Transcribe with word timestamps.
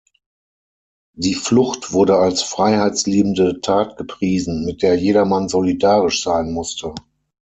Die 1.13 1.35
Flucht 1.35 1.93
wurde 1.93 2.17
als 2.17 2.41
freiheitsliebende 2.41 3.61
Tat 3.61 3.97
gepriesen, 3.97 4.65
mit 4.65 4.81
der 4.81 4.95
jedermann 4.95 5.47
solidarisch 5.47 6.23
sein 6.23 6.51
musste. 6.51 6.95